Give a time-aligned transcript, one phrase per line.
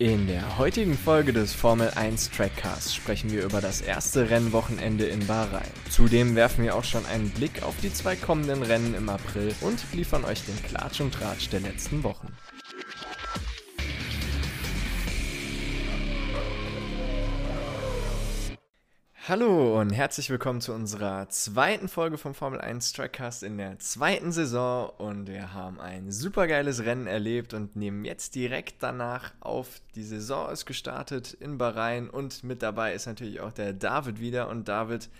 [0.00, 5.26] In der heutigen Folge des Formel 1 Trackcasts sprechen wir über das erste Rennwochenende in
[5.26, 5.66] Bahrain.
[5.90, 9.80] Zudem werfen wir auch schon einen Blick auf die zwei kommenden Rennen im April und
[9.92, 12.28] liefern euch den Klatsch und Tratsch der letzten Wochen.
[19.28, 24.32] Hallo und herzlich willkommen zu unserer zweiten Folge vom Formel 1 Trackcast in der zweiten
[24.32, 29.82] Saison und wir haben ein supergeiles Rennen erlebt und nehmen jetzt direkt danach auf.
[29.96, 34.48] Die Saison ist gestartet in Bahrain und mit dabei ist natürlich auch der David wieder
[34.48, 35.10] und David,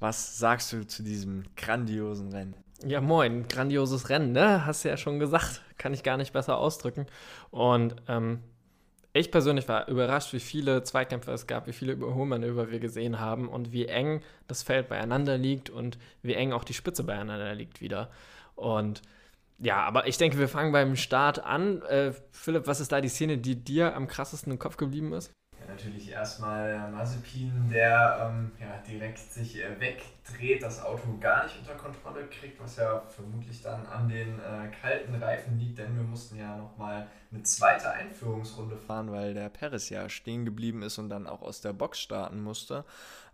[0.00, 2.56] was sagst du zu diesem grandiosen Rennen?
[2.84, 4.66] Ja, moin, grandioses Rennen, ne?
[4.66, 7.06] Hast du ja schon gesagt, kann ich gar nicht besser ausdrücken.
[7.52, 8.40] Und ähm,
[9.16, 13.48] ich persönlich war überrascht, wie viele Zweikämpfe es gab, wie viele Überholmanöver wir gesehen haben
[13.48, 17.80] und wie eng das Feld beieinander liegt und wie eng auch die Spitze beieinander liegt
[17.80, 18.10] wieder.
[18.56, 19.02] Und
[19.60, 21.82] ja, aber ich denke, wir fangen beim Start an.
[21.82, 25.30] Äh, Philipp, was ist da die Szene, die dir am krassesten im Kopf geblieben ist?
[25.74, 31.74] Natürlich erstmal Mazepin, der ähm, ja, direkt sich äh, wegdreht, das Auto gar nicht unter
[31.74, 36.38] Kontrolle kriegt, was ja vermutlich dann an den äh, kalten Reifen liegt, denn wir mussten
[36.38, 41.26] ja nochmal eine zweite Einführungsrunde fahren, weil der Perez ja stehen geblieben ist und dann
[41.26, 42.84] auch aus der Box starten musste.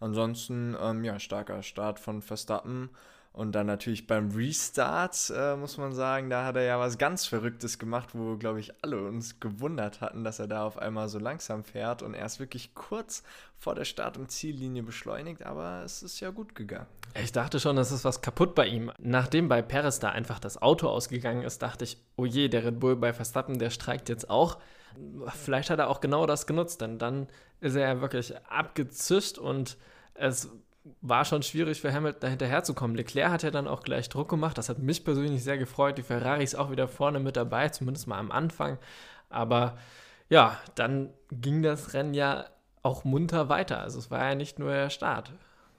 [0.00, 2.88] Ansonsten, ähm, ja, starker Start von Verstappen.
[3.32, 7.26] Und dann natürlich beim Restart, äh, muss man sagen, da hat er ja was ganz
[7.26, 11.20] Verrücktes gemacht, wo, glaube ich, alle uns gewundert hatten, dass er da auf einmal so
[11.20, 13.22] langsam fährt und erst wirklich kurz
[13.56, 16.86] vor der Start- und Ziellinie beschleunigt, aber es ist ja gut gegangen.
[17.22, 18.90] Ich dachte schon, es ist was kaputt bei ihm.
[18.98, 22.80] Nachdem bei Perez da einfach das Auto ausgegangen ist, dachte ich, oh je, der Red
[22.80, 24.58] Bull bei Verstappen, der streikt jetzt auch.
[25.28, 27.28] Vielleicht hat er auch genau das genutzt, denn dann
[27.60, 29.76] ist er ja wirklich abgezischt und
[30.14, 30.48] es
[31.00, 32.96] war schon schwierig für Hamilton da hinterherzukommen.
[32.96, 34.58] Leclerc hat ja dann auch gleich Druck gemacht.
[34.58, 35.98] Das hat mich persönlich sehr gefreut.
[35.98, 38.78] Die Ferrari ist auch wieder vorne mit dabei, zumindest mal am Anfang.
[39.28, 39.78] Aber
[40.28, 42.46] ja, dann ging das Rennen ja
[42.82, 43.80] auch munter weiter.
[43.80, 45.32] Also es war ja nicht nur der Start.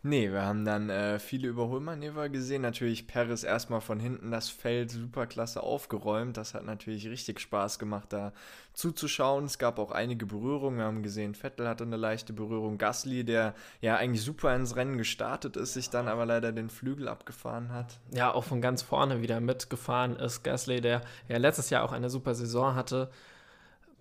[0.04, 2.64] Nee, wir haben dann äh, viele Überholmanöver gesehen.
[2.64, 6.38] Natürlich Paris erstmal von hinten das Feld superklasse aufgeräumt.
[6.38, 8.34] Das hat natürlich richtig Spaß gemacht, da
[8.74, 9.46] zuzuschauen.
[9.46, 10.80] Es gab auch einige Berührungen.
[10.80, 12.80] Wir haben gesehen, Vettel hatte eine leichte Berührung.
[12.80, 17.08] Gasly, der ja eigentlich super ins Rennen gestartet ist, sich dann aber leider den Flügel
[17.08, 18.00] abgefahren hat.
[18.12, 20.42] Ja, auch von ganz vorne wieder mitgefahren ist.
[20.42, 23.12] Gasly, der ja letztes Jahr auch eine super Saison hatte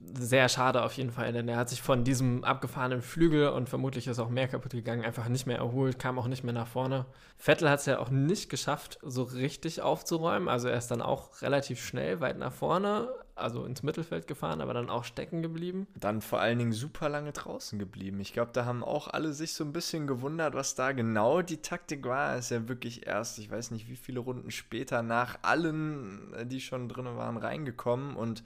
[0.03, 4.07] sehr schade auf jeden Fall, denn er hat sich von diesem abgefahrenen Flügel und vermutlich
[4.07, 7.07] ist auch mehr kaputt gegangen, einfach nicht mehr erholt, kam auch nicht mehr nach vorne.
[7.37, 10.49] Vettel hat es ja auch nicht geschafft, so richtig aufzuräumen.
[10.49, 14.75] Also er ist dann auch relativ schnell weit nach vorne, also ins Mittelfeld gefahren, aber
[14.75, 15.87] dann auch stecken geblieben.
[15.99, 18.21] Dann vor allen Dingen super lange draußen geblieben.
[18.21, 21.63] Ich glaube, da haben auch alle sich so ein bisschen gewundert, was da genau die
[21.63, 22.33] Taktik war.
[22.33, 26.61] Er ist ja wirklich erst, ich weiß nicht, wie viele Runden später nach allen, die
[26.61, 28.45] schon drin waren, reingekommen und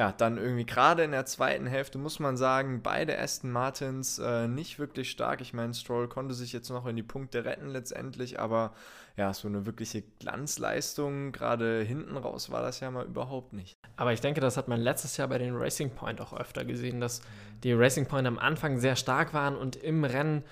[0.00, 4.48] ja, dann irgendwie gerade in der zweiten Hälfte muss man sagen, beide Aston Martins äh,
[4.48, 5.42] nicht wirklich stark.
[5.42, 8.72] Ich meine, Stroll konnte sich jetzt noch in die Punkte retten letztendlich, aber
[9.18, 13.76] ja, so eine wirkliche Glanzleistung, gerade hinten raus war das ja mal überhaupt nicht.
[13.98, 16.98] Aber ich denke, das hat man letztes Jahr bei den Racing Point auch öfter gesehen,
[17.02, 17.20] dass
[17.62, 20.44] die Racing Point am Anfang sehr stark waren und im Rennen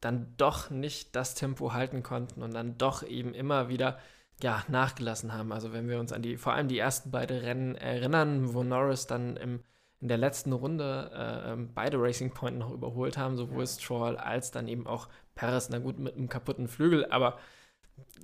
[0.00, 4.00] dann doch nicht das Tempo halten konnten und dann doch eben immer wieder
[4.42, 5.52] ja, nachgelassen haben.
[5.52, 9.06] Also wenn wir uns an die, vor allem die ersten beiden Rennen erinnern, wo Norris
[9.06, 9.60] dann im,
[10.00, 14.50] in der letzten Runde äh, ähm, beide Racing Point noch überholt haben, sowohl Stroll als
[14.50, 17.38] dann eben auch Perez, na gut, mit einem kaputten Flügel, aber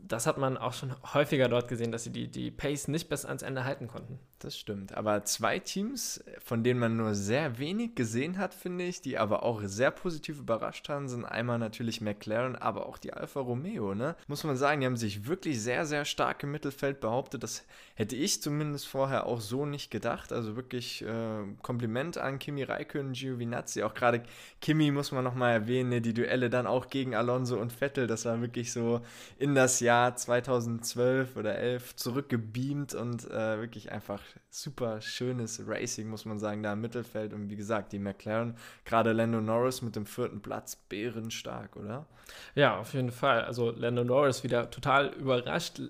[0.03, 3.25] das hat man auch schon häufiger dort gesehen, dass sie die, die Pace nicht bis
[3.25, 4.21] ans Ende halten konnten.
[4.45, 4.95] Das stimmt.
[4.95, 9.43] Aber zwei Teams, von denen man nur sehr wenig gesehen hat, finde ich, die aber
[9.43, 13.95] auch sehr positiv überrascht haben, sind einmal natürlich McLaren, aber auch die Alfa Romeo.
[13.95, 14.17] Ne?
[14.27, 17.43] Muss man sagen, die haben sich wirklich sehr, sehr stark im Mittelfeld behauptet.
[17.43, 20.31] Das hätte ich zumindest vorher auch so nicht gedacht.
[20.31, 23.83] Also wirklich äh, Kompliment an Kimi Räikkönen, Giovinazzi.
[23.83, 24.25] Auch gerade
[24.61, 26.01] Kimi muss man nochmal erwähnen, ne?
[26.03, 28.07] die Duelle dann auch gegen Alonso und Vettel.
[28.07, 29.01] Das war wirklich so
[29.39, 36.25] in das Jahr 2012 oder 11 zurückgebeamt und äh, wirklich einfach super schönes Racing, muss
[36.25, 37.33] man sagen, da im Mittelfeld.
[37.33, 42.07] Und wie gesagt, die McLaren, gerade Lando Norris mit dem vierten Platz, bärenstark, oder?
[42.55, 43.43] Ja, auf jeden Fall.
[43.43, 45.81] Also Lando Norris wieder total überrascht.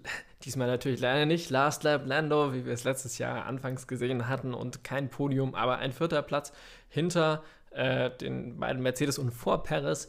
[0.45, 4.55] Diesmal natürlich leider nicht Last Lap Lando, wie wir es letztes Jahr anfangs gesehen hatten
[4.55, 6.53] und kein Podium, aber ein vierter Platz
[6.89, 10.09] hinter äh, den beiden Mercedes und vor Perez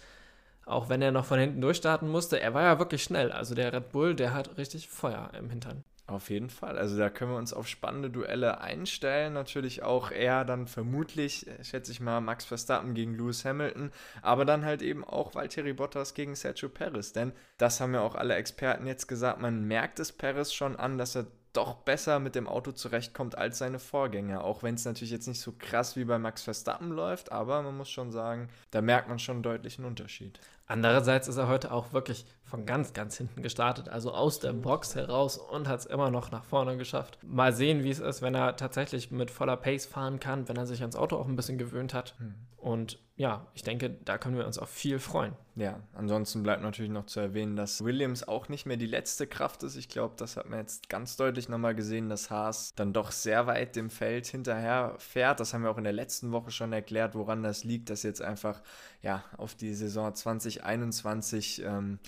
[0.65, 3.31] auch wenn er noch von hinten durchstarten musste, er war ja wirklich schnell.
[3.31, 5.83] Also der Red Bull, der hat richtig Feuer im Hintern.
[6.07, 6.77] Auf jeden Fall.
[6.77, 9.33] Also da können wir uns auf spannende Duelle einstellen.
[9.33, 13.91] Natürlich auch eher dann vermutlich, äh, schätze ich mal, Max Verstappen gegen Lewis Hamilton,
[14.21, 17.11] aber dann halt eben auch Valtteri Bottas gegen Sergio Perez.
[17.13, 20.99] Denn das haben ja auch alle Experten jetzt gesagt, man merkt es Perez schon an,
[20.99, 21.25] dass er
[21.57, 24.43] doch besser mit dem Auto zurechtkommt als seine Vorgänger.
[24.43, 27.77] Auch wenn es natürlich jetzt nicht so krass wie bei Max Verstappen läuft, aber man
[27.77, 30.39] muss schon sagen, da merkt man schon einen deutlichen Unterschied.
[30.67, 34.95] Andererseits ist er heute auch wirklich von ganz, ganz hinten gestartet, also aus der Box
[34.95, 37.19] heraus und hat es immer noch nach vorne geschafft.
[37.23, 40.65] Mal sehen, wie es ist, wenn er tatsächlich mit voller Pace fahren kann, wenn er
[40.65, 42.15] sich ans Auto auch ein bisschen gewöhnt hat.
[42.17, 42.35] Hm.
[42.57, 45.33] Und ja, ich denke, da können wir uns auf viel freuen.
[45.55, 49.63] Ja, ansonsten bleibt natürlich noch zu erwähnen, dass Williams auch nicht mehr die letzte Kraft
[49.63, 49.77] ist.
[49.77, 53.47] Ich glaube, das hat man jetzt ganz deutlich nochmal gesehen, dass Haas dann doch sehr
[53.47, 55.39] weit dem Feld hinterher fährt.
[55.39, 58.21] Das haben wir auch in der letzten Woche schon erklärt, woran das liegt, dass jetzt
[58.21, 58.61] einfach
[59.01, 61.99] ja auf die Saison 2021 ähm,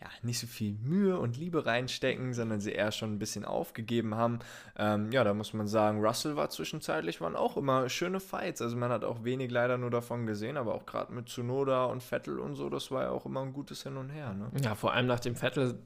[0.00, 4.14] ja, nicht so viel Mühe und Liebe reinstecken, sondern sie eher schon ein bisschen aufgegeben
[4.14, 4.40] haben.
[4.76, 8.60] Ähm, ja, da muss man sagen, Russell war zwischenzeitlich, waren auch immer schöne Fights.
[8.60, 12.02] Also man hat auch wenig leider nur davon gesehen, aber auch gerade mit Tsunoda und
[12.02, 14.34] Vettel und so, das war ja auch immer ein gutes Hin und Her.
[14.34, 14.50] Ne?
[14.62, 15.78] Ja, vor allem nachdem Vettel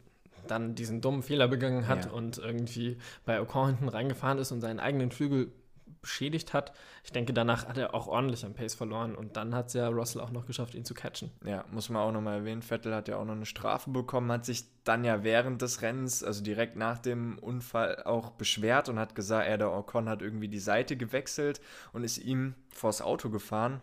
[0.48, 2.10] dann diesen dummen Fehler begangen hat ja.
[2.10, 5.52] und irgendwie bei Ocon hinten reingefahren ist und seinen eigenen Flügel
[6.00, 6.72] beschädigt hat.
[7.04, 9.88] Ich denke, danach hat er auch ordentlich am Pace verloren und dann hat es ja
[9.88, 11.30] Russell auch noch geschafft, ihn zu catchen.
[11.44, 12.62] Ja, muss man auch nochmal erwähnen.
[12.62, 16.24] Vettel hat ja auch noch eine Strafe bekommen, hat sich dann ja während des Rennens,
[16.24, 20.48] also direkt nach dem Unfall, auch beschwert und hat gesagt, er, der Ocon hat irgendwie
[20.48, 21.60] die Seite gewechselt
[21.92, 23.82] und ist ihm vors Auto gefahren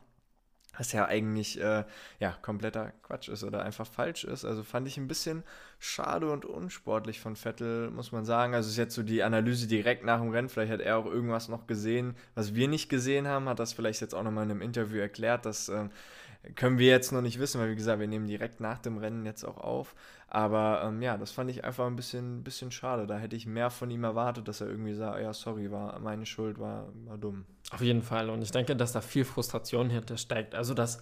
[0.78, 1.84] was ja eigentlich äh,
[2.20, 4.46] ja, kompletter Quatsch ist oder einfach falsch ist.
[4.46, 5.44] Also fand ich ein bisschen
[5.80, 8.54] schade und unsportlich von Vettel, muss man sagen.
[8.54, 10.50] Also ist jetzt so die Analyse direkt nach dem Rennen.
[10.50, 14.02] Vielleicht hat er auch irgendwas noch gesehen, was wir nicht gesehen haben, hat das vielleicht
[14.02, 15.46] jetzt auch nochmal in einem Interview erklärt.
[15.46, 15.90] Das äh,
[16.56, 19.26] können wir jetzt noch nicht wissen, weil wie gesagt, wir nehmen direkt nach dem Rennen
[19.26, 19.96] jetzt auch auf.
[20.30, 23.08] Aber ähm, ja, das fand ich einfach ein bisschen, bisschen schade.
[23.08, 26.26] Da hätte ich mehr von ihm erwartet, dass er irgendwie sagt, ja, sorry, war meine
[26.26, 27.46] Schuld, war, war dumm.
[27.72, 28.30] Auf jeden Fall.
[28.30, 30.54] Und ich denke, dass da viel Frustration hintersteckt.
[30.54, 31.02] Also, dass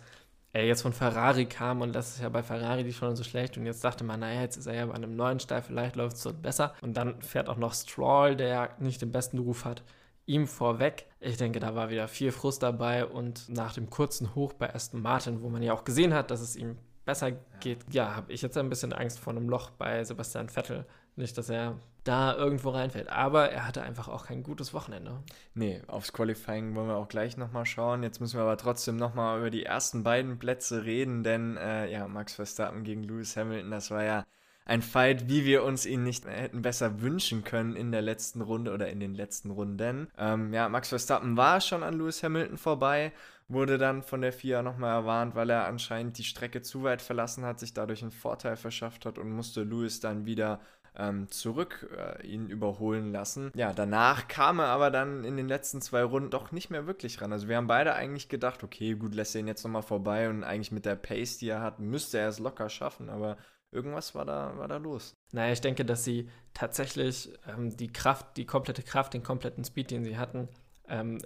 [0.55, 3.57] er jetzt von Ferrari kam und das ist ja bei Ferrari die schon so schlecht
[3.57, 6.15] und jetzt dachte man, naja, jetzt ist er ja bei einem neuen Stall, vielleicht läuft
[6.15, 6.73] es dort besser.
[6.79, 9.83] Und dann fährt auch noch Stroll, der nicht den besten Ruf hat,
[10.25, 11.07] ihm vorweg.
[11.19, 15.01] Ich denke, da war wieder viel Frust dabei und nach dem kurzen Hoch bei Aston
[15.01, 18.41] Martin, wo man ja auch gesehen hat, dass es ihm besser geht, ja, habe ich
[18.41, 20.85] jetzt ein bisschen Angst vor einem Loch bei Sebastian Vettel.
[21.15, 23.09] Nicht, dass er da irgendwo reinfällt.
[23.09, 25.23] Aber er hatte einfach auch kein gutes Wochenende.
[25.53, 28.03] Nee, aufs Qualifying wollen wir auch gleich nochmal schauen.
[28.03, 32.07] Jetzt müssen wir aber trotzdem nochmal über die ersten beiden Plätze reden, denn äh, ja,
[32.07, 34.23] Max Verstappen gegen Lewis Hamilton, das war ja
[34.65, 38.73] ein Fight, wie wir uns ihn nicht hätten besser wünschen können in der letzten Runde
[38.73, 40.07] oder in den letzten Runden.
[40.17, 43.11] Ähm, ja, Max Verstappen war schon an Lewis Hamilton vorbei,
[43.47, 47.45] wurde dann von der FIA nochmal erwarnt, weil er anscheinend die Strecke zu weit verlassen
[47.45, 50.59] hat, sich dadurch einen Vorteil verschafft hat und musste Lewis dann wieder
[50.97, 53.51] ähm, zurück äh, ihn überholen lassen.
[53.53, 57.21] Ja, danach kam er aber dann in den letzten zwei Runden doch nicht mehr wirklich
[57.21, 57.33] ran.
[57.33, 60.43] Also wir haben beide eigentlich gedacht, okay, gut, lässt er ihn jetzt nochmal vorbei und
[60.43, 63.37] eigentlich mit der Pace, die er hat, müsste er es locker schaffen, aber
[63.75, 65.13] irgendwas war da, war da los.
[65.33, 69.91] Naja, ich denke, dass sie tatsächlich ähm, die Kraft, die komplette Kraft, den kompletten Speed,
[69.91, 70.47] den sie hatten,
[70.87, 71.19] ähm,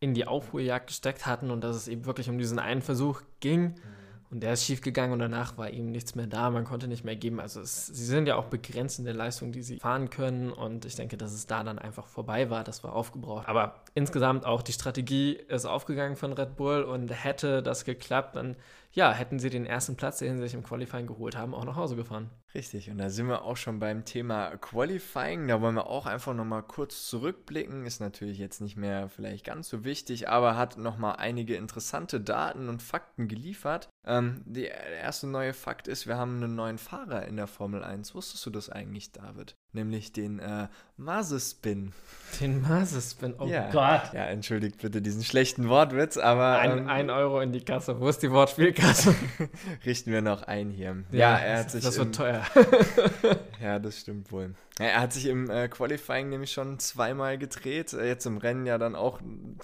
[0.00, 3.62] in die Aufholjagd gesteckt hatten und dass es eben wirklich um diesen einen Versuch ging.
[3.62, 4.04] Mhm.
[4.30, 7.04] Und der ist schief gegangen und danach war ihm nichts mehr da, man konnte nicht
[7.04, 7.38] mehr geben.
[7.38, 10.84] Also es, sie sind ja auch begrenzt in der Leistung, die sie fahren können und
[10.84, 13.46] ich denke, dass es da dann einfach vorbei war, das war aufgebraucht.
[13.46, 18.56] Aber insgesamt auch die Strategie ist aufgegangen von Red Bull und hätte das geklappt, dann
[18.94, 21.76] ja, hätten sie den ersten Platz, den sie sich im Qualifying geholt haben, auch nach
[21.76, 22.30] Hause gefahren.
[22.54, 25.48] Richtig, und da sind wir auch schon beim Thema Qualifying.
[25.48, 27.84] Da wollen wir auch einfach nochmal kurz zurückblicken.
[27.84, 32.68] Ist natürlich jetzt nicht mehr vielleicht ganz so wichtig, aber hat nochmal einige interessante Daten
[32.68, 33.88] und Fakten geliefert.
[34.06, 38.14] Ähm, der erste neue Fakt ist, wir haben einen neuen Fahrer in der Formel 1.
[38.14, 39.56] Wusstest du das eigentlich, David?
[39.72, 41.92] Nämlich den äh, Masespin.
[42.40, 43.70] Den Masespin, oh ja.
[43.72, 44.12] Gott.
[44.12, 46.58] Ja, entschuldigt bitte diesen schlechten Wortwitz, aber.
[46.58, 47.98] Ein, ähm, ein Euro in die Kasse.
[47.98, 49.14] Wo ist die Wortspielkasse?
[49.84, 51.02] Richten wir noch ein hier.
[51.10, 51.82] Ja, ja er hat sich.
[51.82, 52.43] Das wird teuer.
[53.62, 54.54] ja, das stimmt wohl.
[54.78, 57.92] Er hat sich im äh, Qualifying nämlich schon zweimal gedreht.
[57.92, 59.20] Äh, jetzt im Rennen ja dann auch,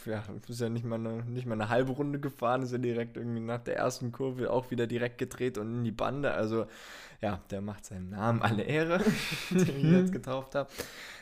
[0.07, 3.17] ja, ist ja nicht mal, eine, nicht mal eine halbe Runde gefahren, ist ja direkt
[3.17, 6.33] irgendwie nach der ersten Kurve auch wieder direkt gedreht und in die Bande.
[6.33, 6.67] Also
[7.23, 8.99] ja, der macht seinem Namen alle Ehre,
[9.51, 10.71] den ich jetzt getauft habe.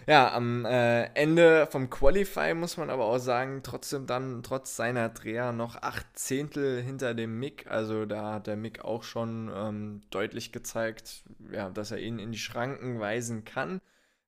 [0.07, 5.09] Ja, am äh, Ende vom Qualify muss man aber auch sagen, trotzdem dann trotz seiner
[5.09, 7.71] Dreher noch acht Zehntel hinter dem Mick.
[7.71, 12.33] Also da hat der Mick auch schon ähm, deutlich gezeigt, ja, dass er ihn in
[12.33, 13.81] die Schranken weisen kann.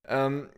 [0.07, 0.49] Ähm,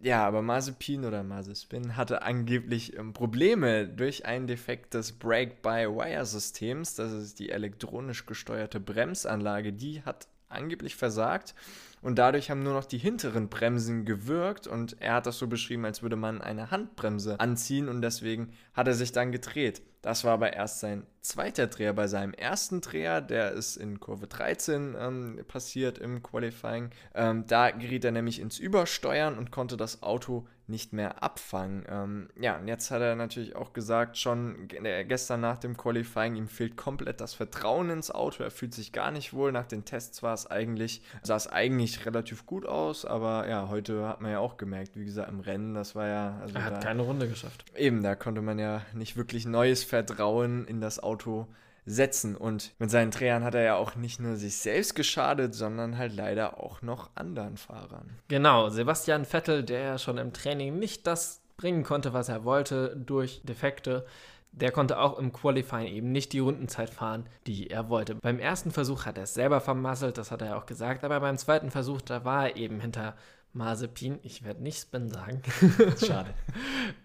[0.00, 6.94] ja, aber Mazepin oder Mazepin hatte angeblich ähm, Probleme durch einen Defekt des Brake-by-Wire-Systems.
[6.94, 9.72] Das ist die elektronisch gesteuerte Bremsanlage.
[9.72, 11.54] Die hat angeblich versagt.
[12.00, 14.66] Und dadurch haben nur noch die hinteren Bremsen gewirkt.
[14.66, 17.88] Und er hat das so beschrieben, als würde man eine Handbremse anziehen.
[17.88, 19.82] Und deswegen hat er sich dann gedreht.
[20.08, 21.92] Das war aber erst sein zweiter Dreher.
[21.92, 27.70] Bei seinem ersten Dreher, der ist in Kurve 13 ähm, passiert im Qualifying, ähm, da
[27.70, 31.84] geriet er nämlich ins Übersteuern und konnte das Auto nicht mehr abfangen.
[31.88, 36.36] Ähm, ja, und jetzt hat er natürlich auch gesagt, schon äh, gestern nach dem Qualifying,
[36.36, 38.42] ihm fehlt komplett das Vertrauen ins Auto.
[38.42, 39.50] Er fühlt sich gar nicht wohl.
[39.50, 44.06] Nach den Tests war es eigentlich, sah es eigentlich relativ gut aus, aber ja, heute
[44.06, 46.38] hat man ja auch gemerkt, wie gesagt, im Rennen, das war ja.
[46.42, 47.64] Also er hat da, keine Runde geschafft.
[47.74, 51.46] Eben, da konnte man ja nicht wirklich neues Vertrauen in das Auto
[51.86, 52.36] setzen.
[52.36, 56.14] Und mit seinen Drehern hat er ja auch nicht nur sich selbst geschadet, sondern halt
[56.14, 58.18] leider auch noch anderen Fahrern.
[58.28, 62.96] Genau, Sebastian Vettel, der ja schon im Training nicht das bringen konnte, was er wollte
[62.96, 64.06] durch Defekte,
[64.52, 68.14] der konnte auch im Qualifying eben nicht die Rundenzeit fahren, die er wollte.
[68.14, 71.36] Beim ersten Versuch hat er es selber vermasselt, das hat er auch gesagt, aber beim
[71.36, 73.14] zweiten Versuch, da war er eben hinter
[73.58, 75.42] Mazepin, ich werde nicht Spin sagen.
[75.98, 76.32] Schade.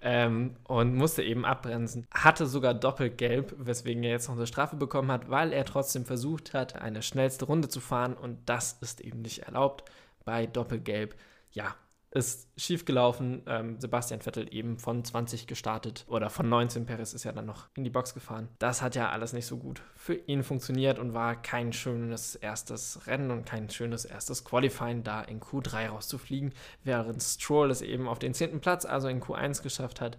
[0.02, 2.08] ähm, und musste eben abbremsen.
[2.14, 6.54] Hatte sogar doppelgelb, weswegen er jetzt noch eine Strafe bekommen hat, weil er trotzdem versucht
[6.54, 9.84] hat, eine schnellste Runde zu fahren und das ist eben nicht erlaubt
[10.24, 11.16] bei doppelgelb.
[11.52, 11.76] Ja,
[12.14, 13.42] ist schief gelaufen.
[13.48, 16.86] Ähm, Sebastian Vettel eben von 20 gestartet oder von 19.
[16.86, 18.50] Perez ist ja dann noch in die Box gefahren.
[18.60, 23.08] Das hat ja alles nicht so gut für ihn funktioniert und war kein schönes erstes
[23.08, 26.54] Rennen und kein schönes erstes Qualifying, da in Q3 rauszufliegen,
[26.84, 28.62] während Stroll es eben auf den 10.
[28.62, 30.18] Platz, also in Q1 geschafft hat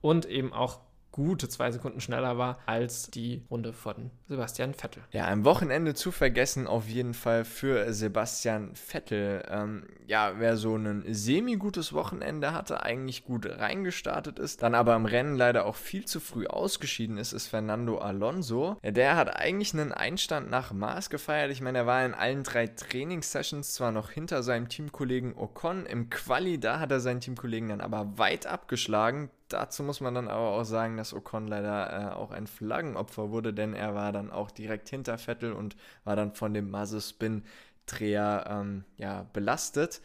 [0.00, 0.80] und eben auch
[1.14, 5.04] gute zwei Sekunden schneller war als die Runde von Sebastian Vettel.
[5.12, 9.44] Ja, am Wochenende zu vergessen auf jeden Fall für Sebastian Vettel.
[9.48, 15.06] Ähm, ja, wer so ein semi-gutes Wochenende hatte, eigentlich gut reingestartet ist, dann aber im
[15.06, 18.78] Rennen leider auch viel zu früh ausgeschieden ist, ist Fernando Alonso.
[18.82, 21.52] Ja, der hat eigentlich einen Einstand nach Maß gefeiert.
[21.52, 25.86] Ich meine, er war in allen drei Trainingssessions zwar noch hinter seinem Teamkollegen Ocon.
[25.86, 30.28] Im Quali, da hat er seinen Teamkollegen dann aber weit abgeschlagen dazu muss man dann
[30.28, 34.30] aber auch sagen, dass Ocon leider äh, auch ein Flaggenopfer wurde, denn er war dann
[34.30, 40.00] auch direkt hinter Vettel und war dann von dem Masse-Spin-Dreher ähm, ja, belastet.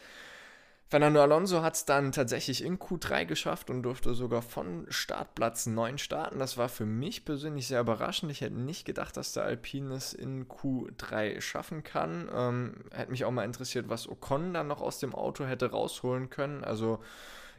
[0.90, 6.00] Fernando Alonso hat es dann tatsächlich in Q3 geschafft und durfte sogar von Startplatz 9
[6.00, 6.40] starten.
[6.40, 8.32] Das war für mich persönlich sehr überraschend.
[8.32, 12.28] Ich hätte nicht gedacht, dass der Alpine es in Q3 schaffen kann.
[12.34, 16.32] Ähm, hätte mich auch mal interessiert, was Ocon dann noch aus dem Auto hätte rausholen
[16.32, 16.64] können.
[16.64, 17.04] Also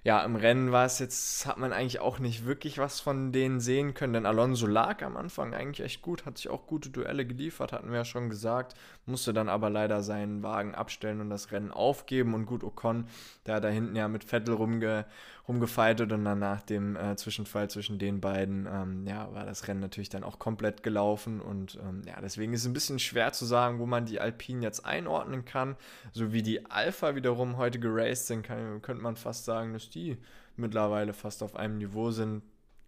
[0.02, 3.61] ja, im Rennen war es jetzt, hat man eigentlich auch nicht wirklich was von denen
[3.61, 7.26] sehen können, denn Alonso lag am Anfang eigentlich echt gut, hat sich auch gute Duelle
[7.26, 8.75] geliefert, hatten wir ja schon gesagt,
[9.10, 12.34] musste dann aber leider seinen Wagen abstellen und das Rennen aufgeben.
[12.34, 13.06] Und gut, Ocon,
[13.46, 15.04] der hat da hinten ja mit Vettel rumge,
[15.46, 19.80] rumgefeitet und dann nach dem äh, Zwischenfall zwischen den beiden, ähm, ja, war das Rennen
[19.80, 21.40] natürlich dann auch komplett gelaufen.
[21.40, 24.62] Und ähm, ja, deswegen ist es ein bisschen schwer zu sagen, wo man die Alpinen
[24.62, 25.76] jetzt einordnen kann,
[26.12, 30.16] so wie die Alpha wiederum heute geraced sind, kann, könnte man fast sagen, dass die
[30.56, 32.42] mittlerweile fast auf einem Niveau sind.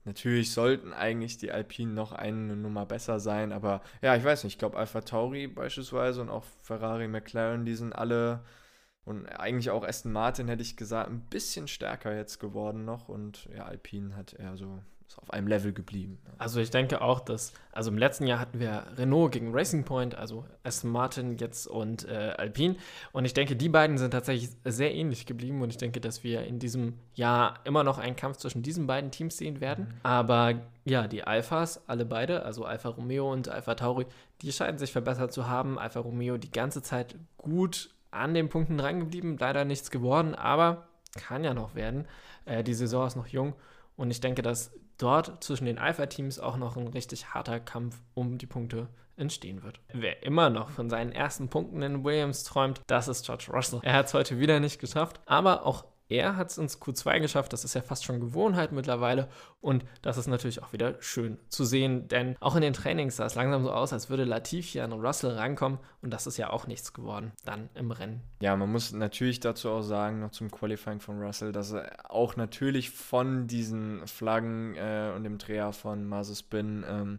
[0.05, 4.55] Natürlich sollten eigentlich die Alpinen noch eine Nummer besser sein, aber ja, ich weiß nicht,
[4.55, 8.45] ich glaube Alpha Tauri beispielsweise und auch Ferrari, McLaren, die sind alle
[9.05, 13.49] und eigentlich auch Aston Martin hätte ich gesagt, ein bisschen stärker jetzt geworden noch und
[13.55, 14.83] ja, Alpine hat eher so
[15.19, 16.19] auf einem Level geblieben.
[16.39, 20.15] Also ich denke auch, dass, also im letzten Jahr hatten wir Renault gegen Racing Point,
[20.15, 22.77] also Aston Martin jetzt und äh, Alpine.
[23.13, 25.63] Und ich denke, die beiden sind tatsächlich sehr ähnlich geblieben.
[25.63, 29.11] Und ich denke, dass wir in diesem Jahr immer noch einen Kampf zwischen diesen beiden
[29.11, 29.87] Teams sehen werden.
[29.87, 29.95] Mhm.
[30.03, 30.55] Aber
[30.85, 34.07] ja, die Alphas, alle beide, also Alfa Romeo und Alfa Tauri,
[34.41, 35.79] die scheinen sich verbessert zu haben.
[35.79, 41.45] Alfa Romeo die ganze Zeit gut an den Punkten drangeblieben, leider nichts geworden, aber kann
[41.45, 42.07] ja noch werden.
[42.45, 43.55] Äh, die Saison ist noch jung
[43.97, 48.39] und ich denke, dass dort zwischen den Alpha-Teams auch noch ein richtig harter Kampf um
[48.39, 49.81] die Punkte entstehen wird.
[49.93, 53.81] Wer immer noch von seinen ersten Punkten in Williams träumt, das ist George Russell.
[53.83, 57.53] Er hat es heute wieder nicht geschafft, aber auch er hat es ins Q2 geschafft,
[57.53, 59.29] das ist ja fast schon Gewohnheit mittlerweile.
[59.61, 63.27] Und das ist natürlich auch wieder schön zu sehen, denn auch in den Trainings sah
[63.27, 65.79] es langsam so aus, als würde Latifi an Russell rankommen.
[66.03, 68.23] Und das ist ja auch nichts geworden dann im Rennen.
[68.41, 72.37] Ja, man muss natürlich dazu auch sagen, noch zum Qualifying von Russell, dass er auch
[72.37, 77.19] natürlich von diesen Flaggen äh, und dem Dreher von Mazespin ähm,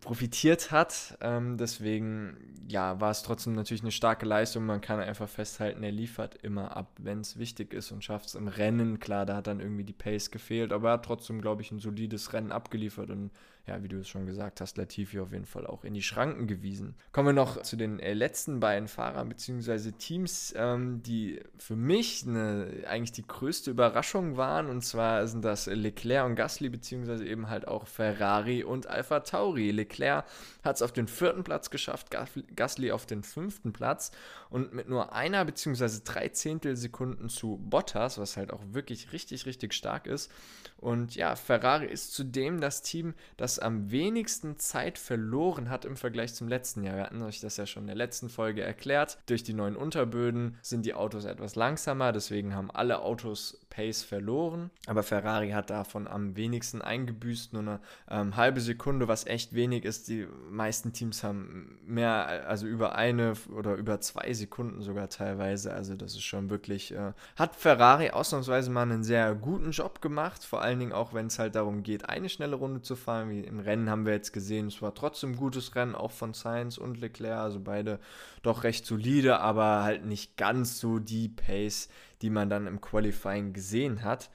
[0.00, 1.18] profitiert hat.
[1.20, 2.36] Ähm, deswegen,
[2.68, 4.64] ja, war es trotzdem natürlich eine starke Leistung.
[4.66, 8.34] Man kann einfach festhalten, er liefert immer ab, wenn es wichtig ist und schafft es
[8.34, 9.00] im Rennen.
[9.00, 11.80] Klar, da hat dann irgendwie die Pace gefehlt, aber er hat trotzdem, glaube ich, ein
[11.80, 13.30] solides Rennen abgeliefert und
[13.66, 16.46] ja, wie du es schon gesagt hast, Latifi auf jeden Fall auch in die Schranken
[16.46, 16.94] gewiesen.
[17.12, 19.92] Kommen wir noch zu den äh, letzten beiden Fahrern bzw.
[19.92, 24.68] Teams, ähm, die für mich eine, eigentlich die größte Überraschung waren.
[24.68, 27.24] Und zwar sind das Leclerc und Gasly bzw.
[27.24, 29.70] eben halt auch Ferrari und Alpha Tauri.
[29.70, 30.24] Leclerc
[30.64, 32.08] hat es auf den vierten Platz geschafft,
[32.56, 34.10] Gasly auf den fünften Platz
[34.50, 36.00] und mit nur einer bzw.
[36.04, 40.30] drei Zehntelsekunden zu Bottas, was halt auch wirklich richtig, richtig stark ist.
[40.76, 46.34] Und ja, Ferrari ist zudem das Team, das am wenigsten Zeit verloren hat im Vergleich
[46.34, 46.96] zum letzten Jahr.
[46.96, 49.18] Wir hatten euch das ja schon in der letzten Folge erklärt.
[49.26, 54.70] Durch die neuen Unterböden sind die Autos etwas langsamer, deswegen haben alle Autos Pace verloren.
[54.86, 59.84] Aber Ferrari hat davon am wenigsten eingebüßt, nur eine ähm, halbe Sekunde, was echt wenig
[59.84, 60.08] ist.
[60.08, 65.72] Die meisten Teams haben mehr, also über eine oder über zwei Sekunden sogar teilweise.
[65.72, 70.44] Also das ist schon wirklich, äh, hat Ferrari ausnahmsweise mal einen sehr guten Job gemacht.
[70.44, 73.30] Vor allen Dingen auch, wenn es halt darum geht, eine schnelle Runde zu fahren.
[73.30, 76.34] Wie im Rennen haben wir jetzt gesehen, es war trotzdem ein gutes Rennen, auch von
[76.34, 77.38] Sainz und Leclerc.
[77.38, 78.00] Also beide
[78.42, 81.88] doch recht solide, aber halt nicht ganz so die Pace,
[82.22, 84.30] die man dann im Qualifying gesehen hat.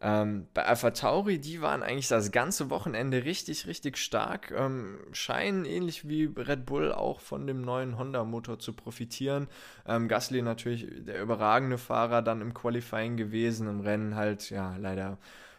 [0.00, 5.64] Ähm, bei Alpha Tauri, die waren eigentlich das ganze Wochenende richtig, richtig stark, ähm, scheinen
[5.64, 9.48] ähnlich wie Red Bull auch von dem neuen Honda-Motor zu profitieren.
[9.86, 15.16] Ähm, Gasly natürlich der überragende Fahrer dann im Qualifying gewesen, im Rennen halt, ja, leider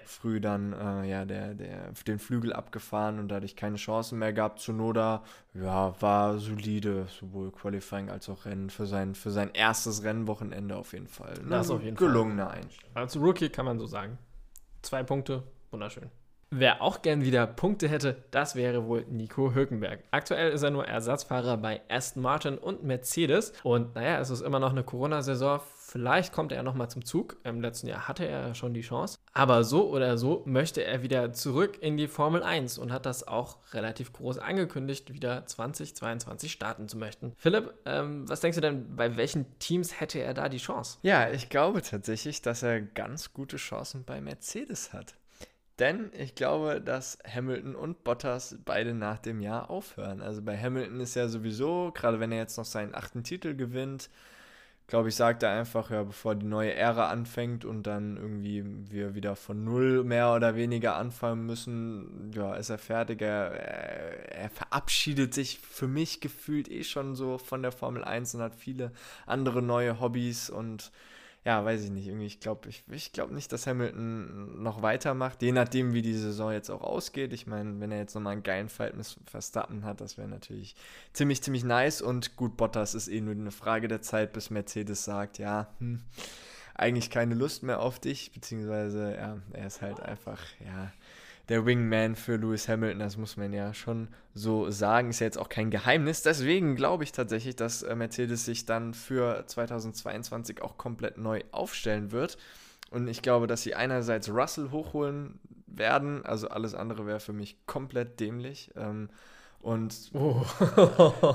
[0.08, 4.60] früh dann äh, ja, der, der, den Flügel abgefahren und dadurch keine Chancen mehr gehabt.
[4.60, 10.76] Zunoda ja, war solide, sowohl Qualifying als auch Rennen für sein, für sein erstes Rennwochenende
[10.76, 11.34] auf jeden Fall.
[11.44, 11.50] Ne?
[11.50, 12.58] Das auf jeden gelungener Fall.
[12.58, 12.96] Einstellung.
[12.96, 14.18] Als Rookie kann man so sagen.
[14.82, 16.10] Zwei Punkte, wunderschön.
[16.52, 20.04] Wer auch gern wieder Punkte hätte, das wäre wohl Nico Hülkenberg.
[20.12, 23.52] Aktuell ist er nur Ersatzfahrer bei Aston Martin und Mercedes.
[23.64, 25.60] Und naja, es ist immer noch eine Corona-Saison.
[25.76, 27.38] Vielleicht kommt er nochmal zum Zug.
[27.44, 29.18] Im letzten Jahr hatte er schon die Chance.
[29.34, 33.28] Aber so oder so möchte er wieder zurück in die Formel 1 und hat das
[33.28, 37.34] auch relativ groß angekündigt, wieder 2022 starten zu möchten.
[37.38, 41.00] Philipp, ähm, was denkst du denn, bei welchen Teams hätte er da die Chance?
[41.02, 45.16] Ja, ich glaube tatsächlich, dass er ganz gute Chancen bei Mercedes hat.
[45.80, 50.22] Denn ich glaube, dass Hamilton und Bottas beide nach dem Jahr aufhören.
[50.22, 54.10] Also bei Hamilton ist ja sowieso, gerade wenn er jetzt noch seinen achten Titel gewinnt,
[54.88, 59.16] glaube ich, sagt er einfach, ja, bevor die neue Ära anfängt und dann irgendwie wir
[59.16, 63.22] wieder von null mehr oder weniger anfangen müssen, ja, ist er fertig.
[63.22, 68.36] Er, er, er, verabschiedet sich für mich gefühlt eh schon so von der Formel 1
[68.36, 68.92] und hat viele
[69.26, 70.92] andere neue Hobbys und
[71.46, 72.08] ja, weiß ich nicht.
[72.08, 76.16] Irgendwie, ich glaube ich, ich glaub nicht, dass Hamilton noch weitermacht, je nachdem, wie die
[76.16, 77.34] Saison jetzt auch ausgeht.
[77.34, 80.76] Ich meine, wenn er jetzt nochmal einen geilen Fight mit Verstappen hat, das wäre natürlich
[81.14, 82.02] ziemlich, ziemlich nice.
[82.02, 86.02] Und gut, Bottas ist eh nur eine Frage der Zeit, bis Mercedes sagt, ja, hm,
[86.74, 90.92] eigentlich keine Lust mehr auf dich, beziehungsweise, ja, er ist halt einfach, ja,
[91.50, 95.38] der Wingman für Lewis Hamilton, das muss man ja schon so sagen, ist ja jetzt
[95.38, 96.24] auch kein Geheimnis.
[96.24, 102.12] Deswegen glaube ich tatsächlich, dass äh, Mercedes sich dann für 2022 auch komplett neu aufstellen
[102.12, 102.38] wird.
[102.92, 107.58] Und ich glaube, dass sie einerseits Russell hochholen werden, also alles andere wäre für mich
[107.66, 108.72] komplett dämlich.
[108.76, 109.10] Ähm,
[109.60, 110.44] und oh.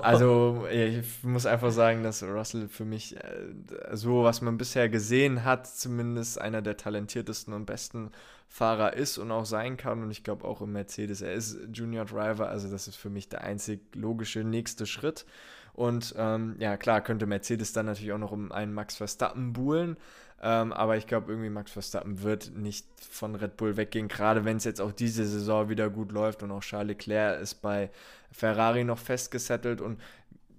[0.03, 3.53] also ich muss einfach sagen, dass Russell für mich äh,
[3.93, 8.13] so, was man bisher gesehen hat, zumindest einer der talentiertesten und besten
[8.53, 10.03] Fahrer ist und auch sein kann.
[10.03, 13.29] Und ich glaube auch im Mercedes, er ist Junior Driver, also das ist für mich
[13.29, 15.25] der einzig logische nächste Schritt.
[15.73, 19.97] Und ähm, ja, klar, könnte Mercedes dann natürlich auch noch um einen Max Verstappen buhlen.
[20.43, 24.57] Ähm, aber ich glaube, irgendwie Max Verstappen wird nicht von Red Bull weggehen, gerade wenn
[24.57, 27.91] es jetzt auch diese Saison wieder gut läuft und auch Charles Leclerc ist bei
[28.33, 30.01] Ferrari noch festgesettelt und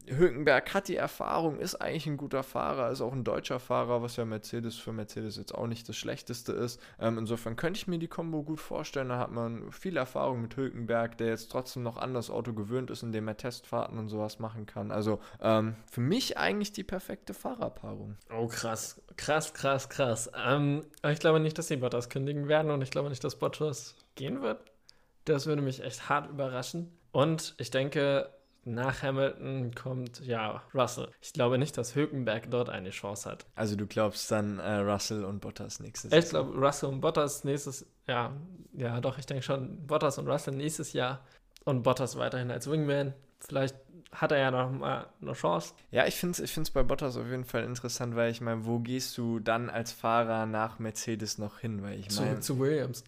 [0.08, 4.16] Hülkenberg hat die Erfahrung, ist eigentlich ein guter Fahrer, ist auch ein deutscher Fahrer, was
[4.16, 6.80] ja Mercedes für Mercedes jetzt auch nicht das Schlechteste ist.
[7.00, 9.10] Ähm, insofern könnte ich mir die Kombo gut vorstellen.
[9.10, 12.90] Da hat man viel Erfahrung mit Hülkenberg, der jetzt trotzdem noch an das Auto gewöhnt
[12.90, 14.92] ist, indem er Testfahrten und sowas machen kann.
[14.92, 18.18] Also ähm, für mich eigentlich die perfekte Fahrerpaarung.
[18.34, 19.02] Oh, krass.
[19.18, 20.32] Krass, krass, krass.
[20.46, 23.96] Ähm, ich glaube nicht, dass sie Bottas kündigen werden und ich glaube nicht, dass Bottas
[24.16, 24.60] gehen wird.
[25.26, 26.92] Das würde mich echt hart überraschen.
[27.12, 28.30] Und ich denke,
[28.64, 31.10] nach Hamilton kommt ja Russell.
[31.22, 33.46] Ich glaube nicht, dass Hülkenberg dort eine Chance hat.
[33.56, 36.20] Also du glaubst dann äh, Russell und Bottas nächstes Jahr?
[36.20, 38.34] Ich glaube Russell und Bottas nächstes Jahr.
[38.74, 41.22] Ja, doch, ich denke schon Bottas und Russell nächstes Jahr
[41.66, 43.14] und Bottas weiterhin als Wingman.
[43.40, 43.76] Vielleicht
[44.14, 45.74] hat er ja noch mal eine Chance.
[45.90, 48.66] Ja, ich finde es ich find's bei Bottas auf jeden Fall interessant, weil ich meine,
[48.66, 51.82] wo gehst du dann als Fahrer nach Mercedes noch hin?
[51.82, 53.06] Weil ich mein, zu, zu Williams.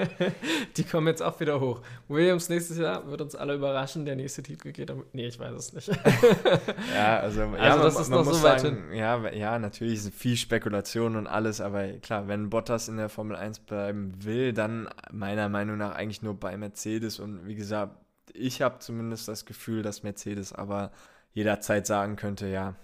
[0.76, 1.80] Die kommen jetzt auch wieder hoch.
[2.08, 4.04] Williams nächstes Jahr wird uns alle überraschen.
[4.04, 5.04] Der nächste Titel geht um.
[5.14, 5.88] Nee, ich weiß es nicht.
[6.94, 8.98] ja, also, also ja, das man, ist man noch muss so weit sagen, hin.
[8.98, 13.36] Ja, ja, natürlich ist viel Spekulation und alles, aber klar, wenn Bottas in der Formel
[13.36, 17.96] 1 bleiben will, dann meiner Meinung nach eigentlich nur bei Mercedes und wie gesagt,
[18.34, 20.92] ich habe zumindest das Gefühl, dass Mercedes aber
[21.32, 22.74] jederzeit sagen könnte, ja,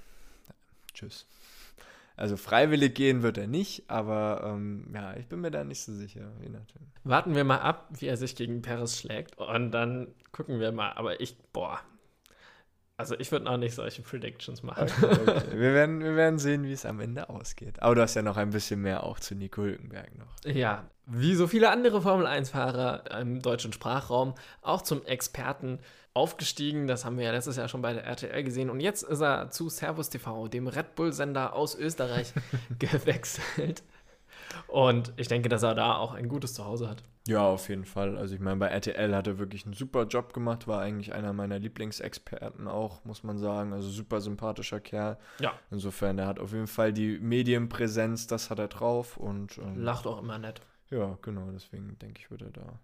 [0.95, 1.27] tschüss.
[2.17, 5.95] Also freiwillig gehen wird er nicht, aber ähm, ja, ich bin mir da nicht so
[5.95, 6.33] sicher.
[7.03, 10.93] Warten wir mal ab, wie er sich gegen Perez schlägt und dann gucken wir mal.
[10.93, 11.81] Aber ich, boah,
[13.01, 14.87] Also ich würde noch nicht solche Predictions machen.
[15.01, 15.43] Okay, okay.
[15.53, 17.81] wir, werden, wir werden sehen, wie es am Ende ausgeht.
[17.81, 20.27] Aber du hast ja noch ein bisschen mehr auch zu Nico Hülkenberg noch.
[20.45, 25.79] Ja, wie so viele andere Formel-1-Fahrer im deutschen Sprachraum, auch zum Experten
[26.13, 26.89] aufgestiegen.
[26.89, 28.69] Das haben wir ja letztes Jahr schon bei der RTL gesehen.
[28.69, 32.35] Und jetzt ist er zu Servus TV, dem Red Bull-Sender aus Österreich,
[32.79, 33.83] gewechselt.
[34.67, 37.03] Und ich denke, dass er da auch ein gutes Zuhause hat.
[37.31, 38.19] Ja, auf jeden Fall.
[38.19, 41.33] Also ich meine, bei RTL hat er wirklich einen super Job gemacht, war eigentlich einer
[41.33, 43.73] meiner Lieblingsexperten auch, muss man sagen.
[43.73, 45.17] Also super sympathischer Kerl.
[45.39, 45.53] Ja.
[45.71, 50.09] Insofern, er hat auf jeden Fall die Medienpräsenz, das hat er drauf und ähm, lacht
[50.09, 50.61] auch immer nett.
[50.91, 52.81] Ja, genau, deswegen denke ich, wird er da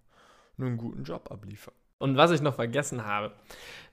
[0.58, 1.74] einen guten Job abliefern.
[1.98, 3.32] Und was ich noch vergessen habe,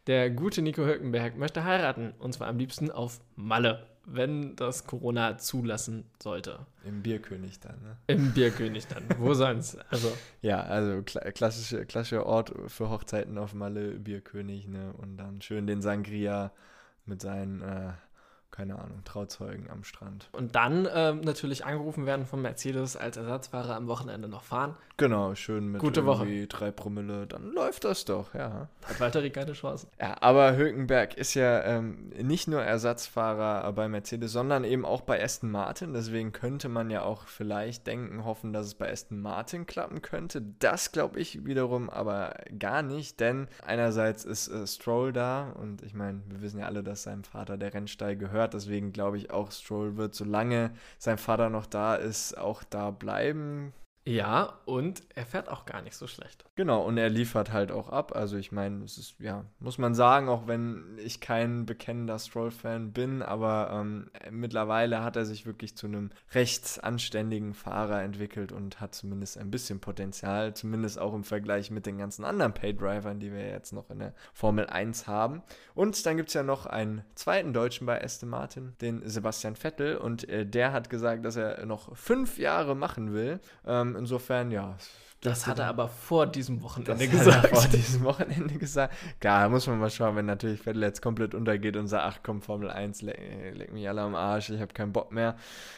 [0.06, 5.38] der gute Nico Hülkenberg möchte heiraten und zwar am liebsten auf Malle wenn das Corona
[5.38, 6.66] zulassen sollte.
[6.84, 7.98] Im Bierkönig dann, ne?
[8.08, 9.04] Im Bierkönig dann.
[9.18, 9.78] Wo sonst?
[9.92, 10.12] Also.
[10.42, 14.94] Ja, also klassische, klassischer Ort für Hochzeiten auf Malle, Bierkönig, ne?
[14.98, 16.52] Und dann schön den Sangria
[17.06, 17.94] mit seinen äh,
[18.54, 20.30] keine Ahnung, Trauzeugen am Strand.
[20.32, 24.76] Und dann ähm, natürlich angerufen werden von Mercedes als Ersatzfahrer am Wochenende noch fahren.
[24.98, 26.48] Genau, schön mit Gute irgendwie Woche.
[26.48, 28.70] drei Promille, dann läuft das doch, ja.
[28.86, 29.88] Hat Valtteri keine Chance.
[30.00, 35.22] Ja, aber Hülkenberg ist ja ähm, nicht nur Ersatzfahrer bei Mercedes, sondern eben auch bei
[35.22, 35.94] Aston Martin.
[35.94, 40.44] Deswegen könnte man ja auch vielleicht denken, hoffen, dass es bei Aston Martin klappen könnte.
[40.60, 45.96] Das glaube ich wiederum aber gar nicht, denn einerseits ist äh, Stroll da und ich
[45.96, 48.54] meine, wir wissen ja alle, dass seinem Vater der Rennstall gehört gehört.
[48.54, 53.74] Deswegen glaube ich auch, Stroll wird, solange sein Vater noch da ist, auch da bleiben.
[54.06, 56.44] Ja, und er fährt auch gar nicht so schlecht.
[56.56, 58.14] Genau, und er liefert halt auch ab.
[58.14, 62.92] Also ich meine, es ist, ja, muss man sagen, auch wenn ich kein bekennender Stroll-Fan
[62.92, 68.82] bin, aber ähm, mittlerweile hat er sich wirklich zu einem recht anständigen Fahrer entwickelt und
[68.82, 73.32] hat zumindest ein bisschen Potenzial, zumindest auch im Vergleich mit den ganzen anderen Pay-Drivern, die
[73.32, 75.44] wir jetzt noch in der Formel 1 haben.
[75.76, 79.96] Und dann gibt es ja noch einen zweiten Deutschen bei Aston Martin, den Sebastian Vettel,
[79.96, 83.40] und äh, der hat gesagt, dass er noch fünf Jahre machen will.
[83.66, 84.78] Ähm, insofern, ja.
[85.24, 87.48] Das hat er aber vor diesem Wochenende gesagt.
[87.56, 88.94] vor diesem Wochenende gesagt.
[89.22, 92.42] Klar, muss man mal schauen, wenn natürlich Vettel jetzt komplett untergeht und sagt, ach komm,
[92.42, 93.18] Formel 1, leg,
[93.54, 95.38] leg mich alle am Arsch, ich habe keinen Bock mehr.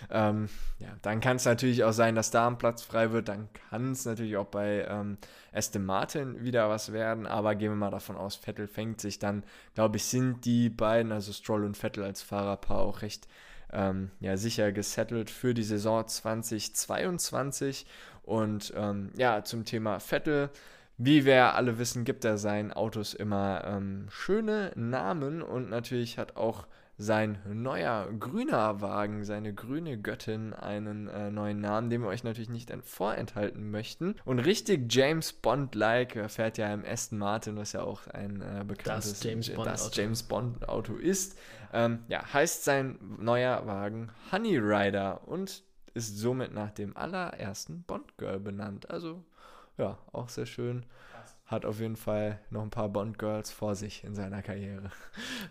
[0.10, 0.50] Ähm,
[0.80, 3.28] ja, dann kann es natürlich auch sein, dass da ein Platz frei wird.
[3.28, 5.20] Dann kann es natürlich auch bei ähm,
[5.54, 7.28] Aston Martin wieder was werden.
[7.28, 9.44] Aber gehen wir mal davon aus, Vettel fängt sich dann,
[9.76, 13.28] glaube ich, sind die beiden, also Stroll und Vettel als Fahrerpaar auch recht
[13.72, 17.86] ähm, ja, sicher gesettelt für die Saison 2022.
[18.24, 20.50] Und ähm, ja, zum Thema Vettel.
[20.98, 26.38] Wie wir alle wissen, gibt er seinen Autos immer ähm, schöne Namen und natürlich hat
[26.38, 26.68] auch
[26.98, 32.50] sein neuer grüner Wagen, seine grüne Göttin, einen äh, neuen Namen, den wir euch natürlich
[32.50, 34.16] nicht vorenthalten möchten.
[34.24, 39.20] Und richtig James Bond-like fährt ja im Aston Martin, was ja auch ein äh, bekanntes
[39.20, 41.38] das James Bond, das James Bond Auto ist.
[41.74, 48.18] Ähm, ja, heißt sein neuer Wagen Honey Rider und ist somit nach dem allerersten Bond
[48.18, 48.90] Girl benannt.
[48.90, 49.24] Also
[49.78, 50.86] ja, auch sehr schön
[51.46, 54.90] hat auf jeden Fall noch ein paar Bond-Girls vor sich in seiner Karriere.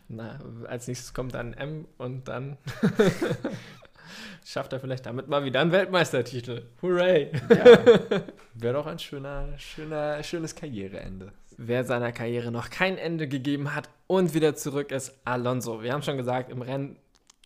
[0.09, 2.59] Na, als nächstes kommt dann M und dann
[4.45, 6.67] schafft er vielleicht damit mal wieder einen Weltmeistertitel.
[6.83, 7.31] Hooray!
[7.49, 7.65] Ja,
[8.55, 11.33] Wäre doch ein schöner, schöner, schönes Karriereende.
[11.57, 15.83] Wer seiner Karriere noch kein Ende gegeben hat und wieder zurück ist, Alonso.
[15.83, 16.97] Wir haben schon gesagt, im Rennen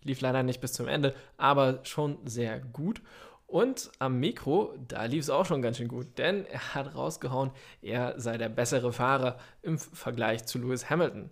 [0.04, 3.02] lief leider nicht bis zum Ende, aber schon sehr gut.
[3.48, 7.50] Und am Mikro, da lief es auch schon ganz schön gut, denn er hat rausgehauen,
[7.80, 11.30] er sei der bessere Fahrer im Vergleich zu Lewis Hamilton.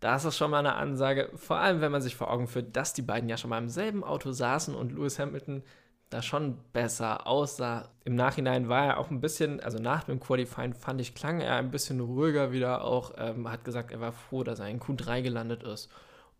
[0.00, 2.92] Das ist schon mal eine Ansage, vor allem wenn man sich vor Augen führt, dass
[2.92, 5.62] die beiden ja schon mal im selben Auto saßen und Lewis Hamilton
[6.10, 7.88] da schon besser aussah.
[8.04, 11.56] Im Nachhinein war er auch ein bisschen, also nach dem Qualifying fand ich, klang er
[11.56, 15.22] ein bisschen ruhiger wieder auch, ähm, hat gesagt, er war froh, dass er in Q3
[15.22, 15.88] gelandet ist.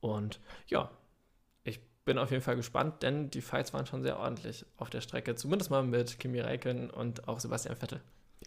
[0.01, 0.91] Und ja,
[2.05, 5.35] bin auf jeden Fall gespannt, denn die Fights waren schon sehr ordentlich auf der Strecke.
[5.35, 8.01] Zumindest mal mit Kimi Räikkönen und auch Sebastian Vettel.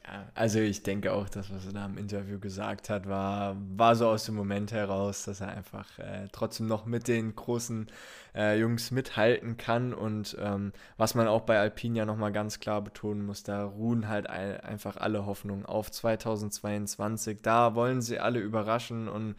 [0.05, 3.95] Ja, also ich denke auch, das, was er da im Interview gesagt hat, war, war
[3.95, 7.87] so aus dem Moment heraus, dass er einfach äh, trotzdem noch mit den großen
[8.35, 9.93] äh, Jungs mithalten kann.
[9.93, 14.07] Und ähm, was man auch bei Alpine ja nochmal ganz klar betonen muss, da ruhen
[14.09, 17.41] halt ein, einfach alle Hoffnungen auf 2022.
[17.43, 19.35] Da wollen sie alle überraschen und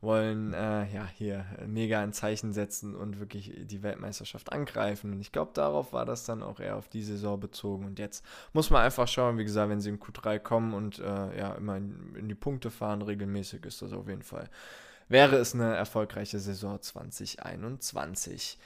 [0.00, 5.12] wollen äh, ja hier mega ein Zeichen setzen und wirklich die Weltmeisterschaft angreifen.
[5.12, 7.84] Und ich glaube, darauf war das dann auch eher auf die Saison bezogen.
[7.84, 11.38] Und jetzt muss man einfach schauen, wie gesagt, wenn sie in Q3 kommen und äh,
[11.38, 14.48] ja immer in, in die Punkte fahren, regelmäßig ist das auf jeden Fall.
[15.08, 18.58] Wäre es eine erfolgreiche Saison 2021.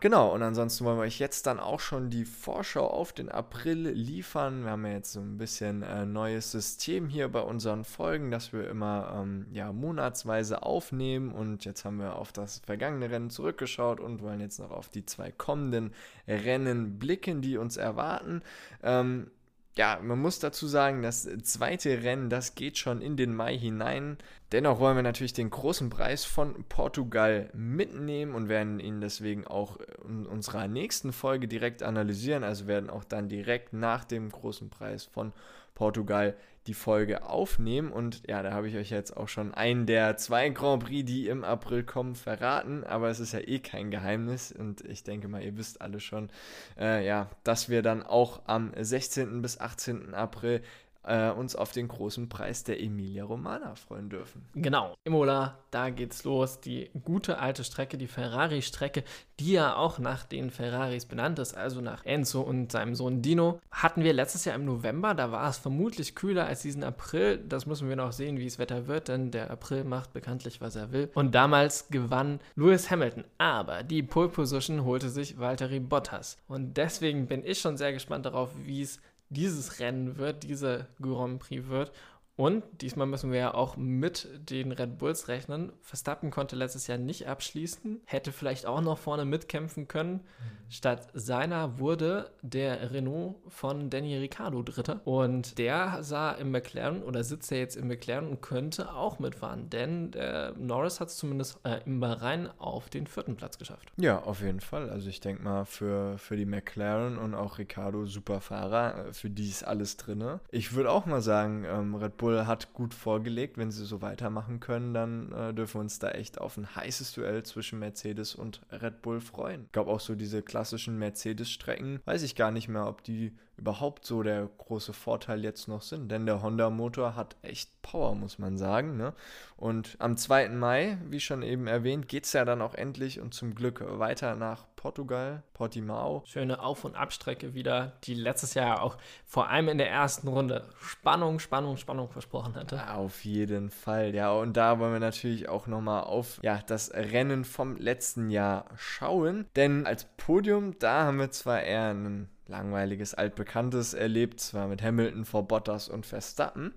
[0.00, 3.90] Genau, und ansonsten wollen wir euch jetzt dann auch schon die Vorschau auf den April
[3.90, 4.64] liefern.
[4.64, 8.54] Wir haben ja jetzt so ein bisschen äh, neues System hier bei unseren Folgen, dass
[8.54, 14.00] wir immer ähm, ja, monatsweise aufnehmen und jetzt haben wir auf das vergangene Rennen zurückgeschaut
[14.00, 15.92] und wollen jetzt noch auf die zwei kommenden
[16.26, 18.40] Rennen blicken, die uns erwarten.
[18.82, 19.30] Ähm,
[19.76, 24.18] ja, man muss dazu sagen, das zweite Rennen, das geht schon in den Mai hinein.
[24.50, 29.78] Dennoch wollen wir natürlich den großen Preis von Portugal mitnehmen und werden ihn deswegen auch
[30.04, 32.42] in unserer nächsten Folge direkt analysieren.
[32.42, 35.32] Also werden auch dann direkt nach dem großen Preis von
[35.74, 37.90] Portugal die Folge aufnehmen.
[37.90, 41.28] Und ja, da habe ich euch jetzt auch schon einen der zwei Grand Prix, die
[41.28, 42.84] im April kommen, verraten.
[42.84, 44.52] Aber es ist ja eh kein Geheimnis.
[44.52, 46.30] Und ich denke mal, ihr wisst alle schon,
[46.78, 49.42] äh, ja, dass wir dann auch am 16.
[49.42, 50.14] bis 18.
[50.14, 50.62] April
[51.02, 54.44] äh, uns auf den großen Preis der Emilia Romana freuen dürfen.
[54.54, 56.60] Genau, Imola, da geht's los.
[56.60, 59.04] Die gute alte Strecke, die Ferrari-Strecke,
[59.38, 63.60] die ja auch nach den Ferraris benannt ist, also nach Enzo und seinem Sohn Dino,
[63.70, 65.14] hatten wir letztes Jahr im November.
[65.14, 67.38] Da war es vermutlich kühler als diesen April.
[67.38, 70.76] Das müssen wir noch sehen, wie es Wetter wird, denn der April macht bekanntlich, was
[70.76, 71.10] er will.
[71.14, 73.24] Und damals gewann Lewis Hamilton.
[73.38, 76.36] Aber die Pole Position holte sich Valtteri Bottas.
[76.46, 81.38] Und deswegen bin ich schon sehr gespannt darauf, wie es dieses Rennen wird, dieser Grand
[81.38, 81.92] Prix wird.
[82.40, 85.74] Und diesmal müssen wir ja auch mit den Red Bulls rechnen.
[85.82, 90.12] Verstappen konnte letztes Jahr nicht abschließen, hätte vielleicht auch noch vorne mitkämpfen können.
[90.14, 90.70] Mhm.
[90.70, 95.02] Statt seiner wurde der Renault von Danny Ricciardo Dritter.
[95.04, 99.68] Und der sah im McLaren oder sitzt ja jetzt im McLaren und könnte auch mitfahren,
[99.68, 103.92] denn der Norris hat es zumindest äh, im Bahrain auf den vierten Platz geschafft.
[103.98, 104.88] Ja, auf jeden Fall.
[104.88, 109.28] Also ich denke mal, für, für die McLaren und auch Ricciardo super Fahrer, äh, für
[109.28, 110.40] die ist alles drin.
[110.50, 113.58] Ich würde auch mal sagen, ähm, Red Bull Bull hat gut vorgelegt.
[113.58, 117.12] Wenn sie so weitermachen können, dann äh, dürfen wir uns da echt auf ein heißes
[117.12, 119.64] Duell zwischen Mercedes und Red Bull freuen.
[119.64, 124.06] Ich glaube auch so diese klassischen Mercedes-Strecken, weiß ich gar nicht mehr, ob die überhaupt
[124.06, 126.10] so der große Vorteil jetzt noch sind.
[126.10, 128.96] Denn der Honda-Motor hat echt Power, muss man sagen.
[128.96, 129.12] Ne?
[129.56, 130.50] Und am 2.
[130.50, 134.36] Mai, wie schon eben erwähnt, geht es ja dann auch endlich und zum Glück weiter
[134.36, 136.22] nach Portugal, Portimao.
[136.24, 140.64] Schöne Auf- und Abstrecke wieder, die letztes Jahr auch vor allem in der ersten Runde
[140.80, 142.90] Spannung, Spannung, Spannung versprochen hatte.
[142.90, 144.32] Auf jeden Fall, ja.
[144.32, 149.46] Und da wollen wir natürlich auch nochmal auf ja, das Rennen vom letzten Jahr schauen.
[149.54, 155.26] Denn als Podium, da haben wir zwar eher einen langweiliges Altbekanntes erlebt, zwar mit Hamilton
[155.26, 156.72] vor Bottas und Verstappen.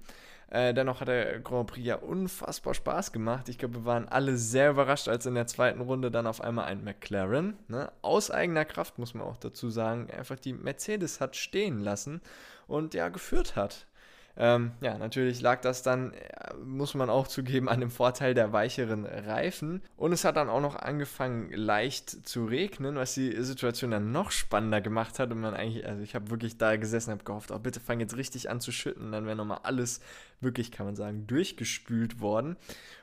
[0.53, 3.49] Äh, dennoch hat der Grand Prix ja unfassbar Spaß gemacht.
[3.49, 6.65] Ich glaube, wir waren alle sehr überrascht, als in der zweiten Runde dann auf einmal
[6.65, 11.35] ein McLaren, ne, aus eigener Kraft muss man auch dazu sagen, einfach die Mercedes hat
[11.35, 12.21] stehen lassen
[12.67, 13.87] und ja geführt hat.
[14.35, 18.51] Ähm, ja, natürlich lag das dann, äh, muss man auch zugeben, an dem Vorteil der
[18.51, 19.81] weicheren Reifen.
[19.95, 24.31] Und es hat dann auch noch angefangen, leicht zu regnen, was die Situation dann noch
[24.31, 25.31] spannender gemacht hat.
[25.31, 27.99] Und man eigentlich, also ich habe wirklich da gesessen und habe gehofft, oh, bitte fang
[27.99, 29.11] jetzt richtig an zu schütten.
[29.11, 30.01] Dann wäre nochmal alles
[30.41, 32.57] wirklich, kann man sagen, durchgespült worden.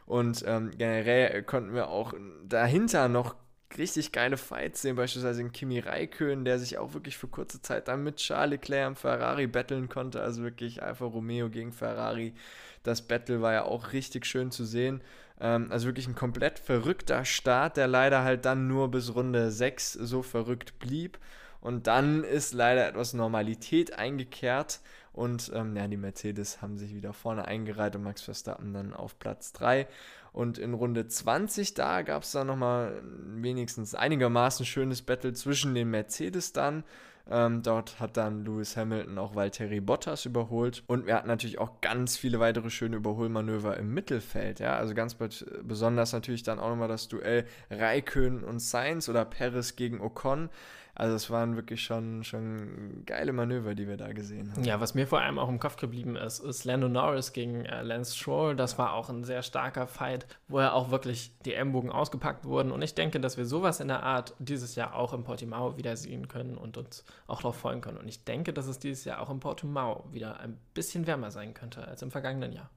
[0.07, 2.13] Und ähm, generell konnten wir auch
[2.45, 3.37] dahinter noch
[3.79, 7.89] richtig geile Fights sehen, beispielsweise in Kimi Raikön, der sich auch wirklich für kurze Zeit
[7.89, 12.35] dann mit Charles Leclerc am Ferrari battlen konnte, also wirklich Alfa Romeo gegen Ferrari.
[12.83, 15.03] Das Battle war ja auch richtig schön zu sehen.
[15.41, 19.93] Ähm, also wirklich ein komplett verrückter Start, der leider halt dann nur bis Runde 6
[19.95, 21.19] so verrückt blieb.
[21.61, 24.81] Und dann ist leider etwas Normalität eingekehrt
[25.13, 29.19] und ähm, ja, die Mercedes haben sich wieder vorne eingereiht und Max Verstappen dann auf
[29.19, 29.87] Platz 3.
[30.33, 35.91] Und in Runde 20, da gab es dann nochmal wenigstens einigermaßen schönes Battle zwischen den
[35.91, 36.85] Mercedes dann.
[37.29, 40.83] Ähm, dort hat dann Lewis Hamilton auch Valtteri Bottas überholt.
[40.89, 44.59] Und wir hatten natürlich auch ganz viele weitere schöne Überholmanöver im Mittelfeld.
[44.59, 44.77] Ja?
[44.77, 45.17] Also ganz
[45.63, 50.49] besonders natürlich dann auch nochmal das Duell Raikön und Sainz oder Perez gegen Ocon.
[50.95, 54.65] Also es waren wirklich schon, schon geile Manöver, die wir da gesehen haben.
[54.65, 57.83] Ja, was mir vor allem auch im Kopf geblieben ist, ist Lando Norris gegen äh,
[57.83, 58.57] Lance Stroll.
[58.57, 62.73] Das war auch ein sehr starker Fight, wo ja auch wirklich die Ellenbogen ausgepackt wurden.
[62.73, 66.29] Und ich denke, dass wir sowas in der Art dieses Jahr auch im Portimao wiedersehen
[66.29, 67.99] können und uns auch darauf freuen können.
[67.99, 71.55] Und ich denke, dass es dieses Jahr auch im Portimao wieder ein bisschen wärmer sein
[71.55, 72.71] könnte als im vergangenen Jahr.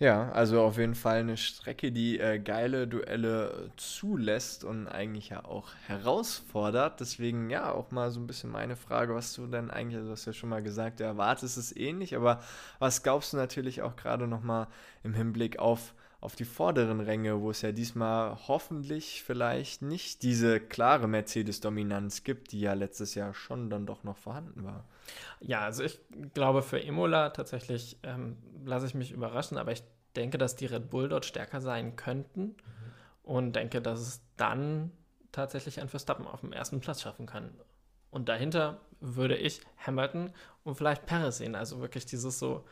[0.00, 5.44] Ja, also auf jeden Fall eine Strecke, die äh, geile Duelle zulässt und eigentlich ja
[5.44, 7.00] auch herausfordert.
[7.00, 10.12] Deswegen ja auch mal so ein bisschen meine Frage, was du denn eigentlich, also du
[10.12, 12.40] hast ja schon mal gesagt, du erwartest es ähnlich, aber
[12.78, 14.68] was glaubst du natürlich auch gerade nochmal
[15.02, 20.58] im Hinblick auf, auf die vorderen Ränge, wo es ja diesmal hoffentlich vielleicht nicht diese
[20.58, 24.84] klare Mercedes-Dominanz gibt, die ja letztes Jahr schon dann doch noch vorhanden war?
[25.40, 26.00] Ja, also ich
[26.34, 29.84] glaube für Imola tatsächlich ähm, lasse ich mich überraschen, aber ich
[30.16, 32.56] denke, dass die Red Bull dort stärker sein könnten mhm.
[33.22, 34.90] und denke, dass es dann
[35.30, 37.50] tatsächlich ein Verstappen auf dem ersten Platz schaffen kann.
[38.10, 40.32] Und dahinter würde ich Hamilton
[40.64, 41.54] und vielleicht Perez sehen.
[41.54, 42.64] Also wirklich dieses so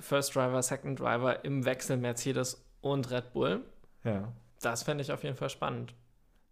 [0.00, 3.64] First Driver, Second Driver im Wechsel Mercedes und Red Bull.
[4.04, 4.32] Ja.
[4.60, 5.94] Das fände ich auf jeden Fall spannend.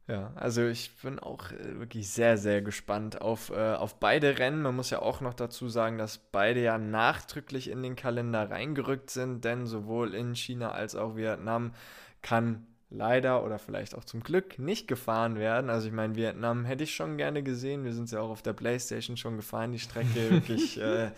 [0.07, 4.61] Ja, also ich bin auch äh, wirklich sehr, sehr gespannt auf, äh, auf beide Rennen.
[4.61, 9.09] Man muss ja auch noch dazu sagen, dass beide ja nachdrücklich in den Kalender reingerückt
[9.09, 11.73] sind, denn sowohl in China als auch Vietnam
[12.21, 15.71] kann leider oder vielleicht auch zum Glück nicht gefahren werden.
[15.71, 17.85] Also ich meine, Vietnam hätte ich schon gerne gesehen.
[17.85, 21.11] Wir sind ja auch auf der Playstation schon gefahren, die Strecke wirklich äh,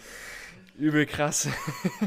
[0.75, 1.49] übel krass.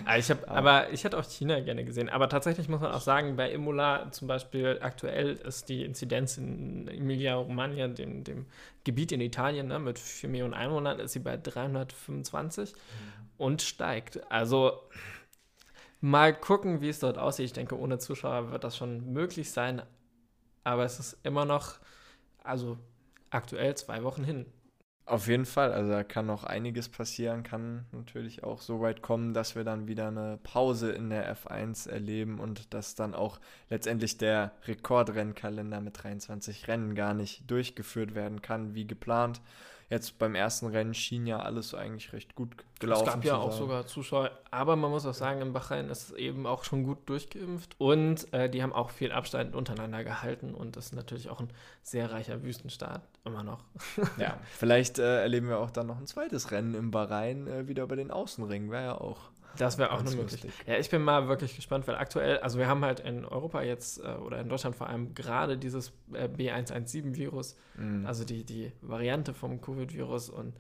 [0.05, 2.09] Ah, ich hab, aber ich hätte auch China gerne gesehen.
[2.09, 6.87] Aber tatsächlich muss man auch sagen, bei Imola zum Beispiel aktuell ist die Inzidenz in
[6.87, 8.45] Emilia-Romagna, dem, dem
[8.83, 12.77] Gebiet in Italien, ne, mit 4 Millionen Einwohnern, ist sie bei 325 mhm.
[13.37, 14.31] und steigt.
[14.31, 14.79] Also
[16.01, 17.45] mal gucken, wie es dort aussieht.
[17.45, 19.81] Ich denke, ohne Zuschauer wird das schon möglich sein.
[20.63, 21.79] Aber es ist immer noch,
[22.43, 22.77] also
[23.29, 24.45] aktuell zwei Wochen hin.
[25.09, 29.33] Auf jeden Fall, also da kann noch einiges passieren, kann natürlich auch so weit kommen,
[29.33, 33.39] dass wir dann wieder eine Pause in der F1 erleben und dass dann auch
[33.71, 39.41] letztendlich der Rekordrennkalender mit 23 Rennen gar nicht durchgeführt werden kann, wie geplant.
[39.89, 43.07] Jetzt beim ersten Rennen schien ja alles eigentlich recht gut gelaufen.
[43.07, 46.15] Es gab ja auch sogar Zuschauer, aber man muss auch sagen, in Bahrain ist es
[46.15, 50.77] eben auch schon gut durchgeimpft und äh, die haben auch viel Abstand untereinander gehalten und
[50.77, 51.49] das ist natürlich auch ein
[51.81, 53.63] sehr reicher Wüstenstaat immer noch.
[54.17, 57.83] ja, vielleicht äh, erleben wir auch dann noch ein zweites Rennen im Bahrain äh, wieder
[57.83, 60.51] über den Außenring, wäre ja auch das wäre auch eine Möglichkeit.
[60.65, 64.03] Ja, ich bin mal wirklich gespannt, weil aktuell, also wir haben halt in Europa jetzt
[64.03, 68.05] äh, oder in Deutschland vor allem gerade dieses äh, B117-Virus, mhm.
[68.05, 70.53] also die, die Variante vom Covid-Virus und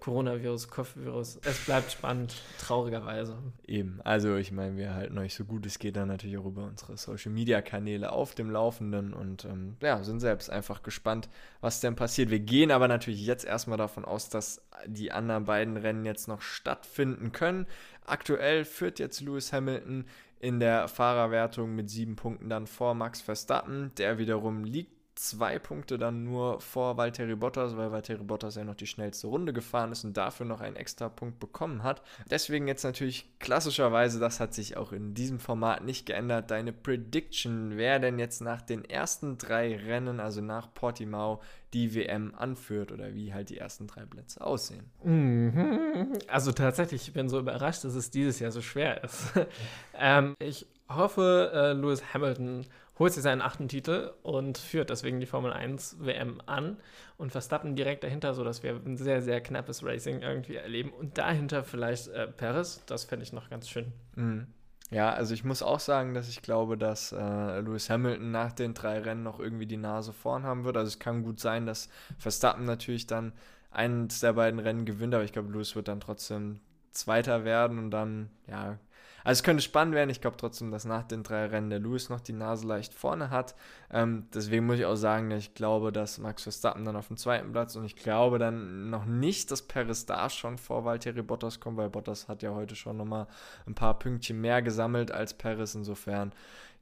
[0.00, 1.38] Coronavirus, Kopfvirus.
[1.44, 3.36] Es bleibt spannend, traurigerweise.
[3.66, 6.64] Eben, also ich meine, wir halten euch so gut es geht dann natürlich auch über
[6.64, 11.28] unsere Social-Media-Kanäle auf dem Laufenden und ähm, ja, sind selbst einfach gespannt,
[11.60, 12.30] was denn passiert.
[12.30, 16.40] Wir gehen aber natürlich jetzt erstmal davon aus, dass die anderen beiden Rennen jetzt noch
[16.40, 17.66] stattfinden können.
[18.06, 20.06] Aktuell führt jetzt Lewis Hamilton
[20.40, 23.92] in der Fahrerwertung mit sieben Punkten dann vor Max Verstappen.
[23.98, 28.74] Der wiederum liegt zwei Punkte dann nur vor Valtteri Bottas, weil Valtteri Bottas ja noch
[28.74, 32.02] die schnellste Runde gefahren ist und dafür noch einen extra Punkt bekommen hat.
[32.30, 37.76] Deswegen jetzt natürlich klassischerweise, das hat sich auch in diesem Format nicht geändert, deine Prediction,
[37.76, 41.42] wer denn jetzt nach den ersten drei Rennen, also nach Portimao,
[41.74, 44.90] die WM anführt oder wie halt die ersten drei Plätze aussehen.
[45.04, 46.18] Mhm.
[46.28, 49.32] Also tatsächlich, ich bin so überrascht, dass es dieses Jahr so schwer ist.
[49.94, 52.66] ähm, ich hoffe, äh, Lewis Hamilton
[53.00, 56.76] holt sich seinen achten Titel und führt deswegen die Formel 1 WM an
[57.16, 61.64] und Verstappen direkt dahinter, sodass wir ein sehr, sehr knappes Racing irgendwie erleben und dahinter
[61.64, 63.92] vielleicht äh, Perez, das fände ich noch ganz schön.
[64.14, 64.46] Mhm.
[64.90, 68.74] Ja, also ich muss auch sagen, dass ich glaube, dass äh, Lewis Hamilton nach den
[68.74, 70.76] drei Rennen noch irgendwie die Nase vorn haben wird.
[70.76, 73.32] Also es kann gut sein, dass Verstappen natürlich dann
[73.70, 76.60] eins der beiden Rennen gewinnt, aber ich glaube, Lewis wird dann trotzdem
[76.90, 78.78] Zweiter werden und dann, ja,
[79.24, 80.10] also es könnte spannend werden.
[80.10, 83.30] Ich glaube trotzdem, dass nach den drei Rennen der Lewis noch die Nase leicht vorne
[83.30, 83.54] hat.
[83.92, 87.52] Ähm, deswegen muss ich auch sagen, ich glaube, dass Max Verstappen dann auf dem zweiten
[87.52, 91.76] Platz und ich glaube dann noch nicht, dass Perez da schon vor Valtteri Bottas kommt,
[91.76, 93.26] weil Bottas hat ja heute schon nochmal
[93.66, 95.74] ein paar Pünktchen mehr gesammelt als Perez.
[95.74, 96.32] Insofern,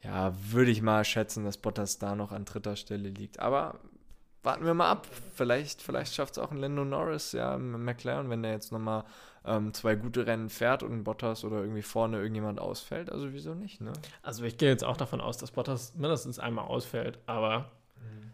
[0.03, 3.41] ja, würde ich mal schätzen, dass Bottas da noch an dritter Stelle liegt.
[3.41, 3.81] Aber
[4.43, 5.07] warten wir mal ab.
[5.35, 9.05] Vielleicht, vielleicht schafft es auch ein Lando Norris, ja, McLaren, wenn der jetzt nochmal
[9.49, 13.11] ähm, zwei gute Rennen fährt und Bottas oder irgendwie vorne irgendjemand ausfällt.
[13.11, 13.93] Also wieso nicht, ne?
[14.23, 18.33] Also ich gehe jetzt auch davon aus, dass Bottas mindestens einmal ausfällt, aber mhm.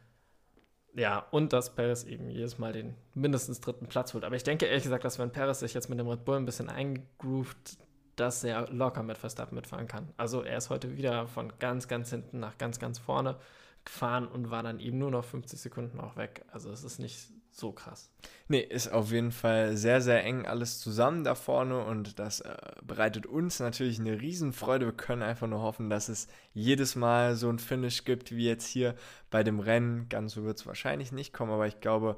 [1.01, 4.25] ja, und dass Perez eben jedes Mal den mindestens dritten Platz holt.
[4.25, 6.47] Aber ich denke ehrlich gesagt, dass wenn Perez sich jetzt mit dem Red Bull ein
[6.47, 7.79] bisschen eingroovt,
[8.17, 10.13] dass er locker mit Verstappen mitfahren kann.
[10.17, 13.37] Also er ist heute wieder von ganz, ganz hinten nach ganz, ganz vorne
[13.85, 16.45] gefahren und war dann eben nur noch 50 Sekunden auch weg.
[16.51, 18.11] Also es ist nicht so krass.
[18.49, 22.57] Nee, ist auf jeden Fall sehr, sehr eng alles zusammen da vorne und das äh,
[22.83, 24.87] bereitet uns natürlich eine Riesenfreude.
[24.87, 28.67] Wir können einfach nur hoffen, dass es jedes Mal so ein Finish gibt wie jetzt
[28.67, 28.95] hier
[29.31, 30.09] bei dem Rennen.
[30.09, 32.17] Ganz so wird es wahrscheinlich nicht kommen, aber ich glaube,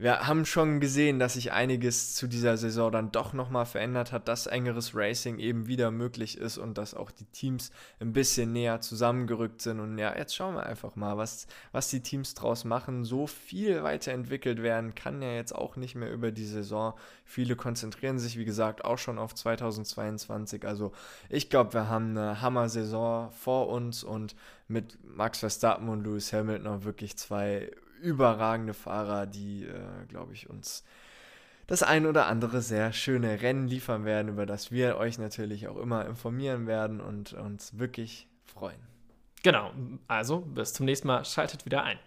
[0.00, 4.28] wir haben schon gesehen, dass sich einiges zu dieser Saison dann doch nochmal verändert hat,
[4.28, 8.80] dass engeres Racing eben wieder möglich ist und dass auch die Teams ein bisschen näher
[8.80, 9.78] zusammengerückt sind.
[9.78, 13.04] Und ja, jetzt schauen wir einfach mal, was, was die Teams draus machen.
[13.04, 16.94] So viel weiterentwickelt werden kann ja jetzt auch nicht mehr über die Saison.
[17.26, 20.64] Viele konzentrieren sich, wie gesagt, auch schon auf 2022.
[20.66, 20.92] Also
[21.28, 24.34] ich glaube, wir haben eine Hammer-Saison vor uns und
[24.66, 30.50] mit Max Verstappen und Lewis Hamilton auch wirklich zwei überragende Fahrer, die, äh, glaube ich,
[30.50, 30.84] uns
[31.66, 35.76] das ein oder andere sehr schöne Rennen liefern werden, über das wir euch natürlich auch
[35.76, 38.80] immer informieren werden und uns wirklich freuen.
[39.44, 39.70] Genau,
[40.08, 41.98] also bis zum nächsten Mal, schaltet wieder ein.